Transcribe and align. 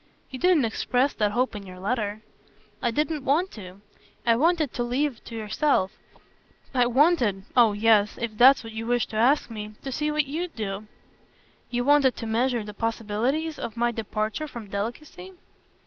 "You 0.31 0.39
didn't 0.39 0.65
express 0.65 1.13
that 1.13 1.33
hope 1.33 1.55
in 1.55 1.63
your 1.63 1.77
letter." 1.77 2.23
"I 2.81 2.89
didn't 2.89 3.23
want 3.23 3.51
to. 3.51 3.81
I 4.25 4.35
wanted 4.35 4.73
to 4.73 4.81
leave 4.83 5.17
it 5.17 5.25
to 5.25 5.35
yourself. 5.35 5.91
I 6.73 6.87
wanted 6.87 7.43
oh 7.55 7.73
yes, 7.73 8.17
if 8.19 8.35
that's 8.35 8.63
what 8.63 8.73
you 8.73 8.87
wish 8.87 9.05
to 9.09 9.15
ask 9.15 9.51
me 9.51 9.75
to 9.83 9.91
see 9.91 10.09
what 10.09 10.25
you'd 10.25 10.55
do." 10.55 10.87
"You 11.69 11.83
wanted 11.83 12.15
to 12.15 12.25
measure 12.25 12.63
the 12.63 12.73
possibilities 12.73 13.59
of 13.59 13.77
my 13.77 13.91
departure 13.91 14.47
from 14.47 14.71
delicacy?" 14.71 15.33